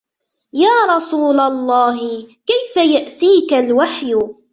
يَا 0.53 0.95
رَسُولَ 0.95 1.39
اللَّهِ، 1.39 2.25
كَيْفَ 2.27 2.77
يَأْتِيكَ 2.77 3.53
الْوَحْيُ؟ 3.53 4.15